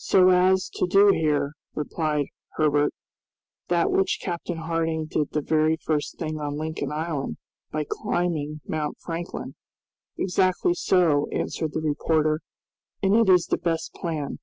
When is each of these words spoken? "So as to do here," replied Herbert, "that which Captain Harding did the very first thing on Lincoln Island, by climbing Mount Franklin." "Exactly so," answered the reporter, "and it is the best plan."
"So 0.00 0.30
as 0.30 0.70
to 0.76 0.86
do 0.86 1.08
here," 1.08 1.52
replied 1.74 2.28
Herbert, 2.54 2.94
"that 3.68 3.90
which 3.90 4.18
Captain 4.18 4.56
Harding 4.56 5.04
did 5.10 5.30
the 5.32 5.42
very 5.42 5.76
first 5.84 6.18
thing 6.18 6.40
on 6.40 6.56
Lincoln 6.56 6.90
Island, 6.90 7.36
by 7.70 7.84
climbing 7.86 8.62
Mount 8.66 8.96
Franklin." 8.98 9.56
"Exactly 10.16 10.72
so," 10.72 11.28
answered 11.32 11.74
the 11.74 11.82
reporter, 11.82 12.40
"and 13.02 13.14
it 13.14 13.28
is 13.28 13.44
the 13.44 13.58
best 13.58 13.92
plan." 13.92 14.38